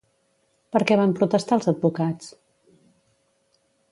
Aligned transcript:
Per 0.75 0.79
què 0.91 0.97
van 1.01 1.13
protestar 1.19 1.59
els 1.59 1.69
advocats? 1.73 2.33